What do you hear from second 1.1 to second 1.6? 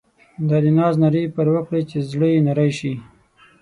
یې پر